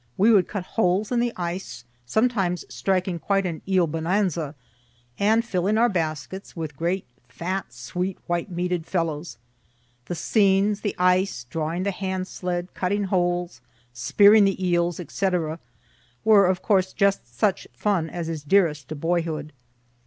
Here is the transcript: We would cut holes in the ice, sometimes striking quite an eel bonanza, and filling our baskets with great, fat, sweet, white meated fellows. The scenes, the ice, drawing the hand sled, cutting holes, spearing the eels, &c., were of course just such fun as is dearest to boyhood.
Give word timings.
We 0.17 0.31
would 0.31 0.47
cut 0.47 0.63
holes 0.65 1.11
in 1.11 1.19
the 1.19 1.31
ice, 1.37 1.85
sometimes 2.07 2.65
striking 2.69 3.19
quite 3.19 3.45
an 3.45 3.61
eel 3.67 3.85
bonanza, 3.85 4.55
and 5.19 5.45
filling 5.45 5.77
our 5.77 5.89
baskets 5.89 6.55
with 6.55 6.75
great, 6.75 7.05
fat, 7.29 7.71
sweet, 7.71 8.17
white 8.25 8.49
meated 8.51 8.87
fellows. 8.87 9.37
The 10.07 10.15
scenes, 10.15 10.81
the 10.81 10.95
ice, 10.97 11.43
drawing 11.43 11.83
the 11.83 11.91
hand 11.91 12.27
sled, 12.27 12.73
cutting 12.73 13.03
holes, 13.03 13.61
spearing 13.93 14.43
the 14.43 14.67
eels, 14.67 14.99
&c., 15.07 15.29
were 16.25 16.47
of 16.47 16.63
course 16.63 16.93
just 16.93 17.37
such 17.37 17.67
fun 17.71 18.09
as 18.09 18.27
is 18.27 18.41
dearest 18.41 18.87
to 18.89 18.95
boyhood. 18.95 19.53